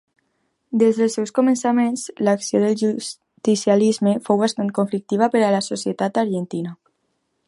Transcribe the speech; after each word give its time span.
Des 0.83 0.99
dels 1.01 1.17
seus 1.17 1.33
començaments 1.39 2.05
l'acció 2.27 2.61
del 2.63 2.73
justicialisme 2.81 4.13
fou 4.29 4.43
bastant 4.45 4.75
conflictiva 4.79 5.29
per 5.37 5.45
a 5.51 5.55
la 5.57 5.61
societat 5.67 6.19
argentina. 6.27 6.75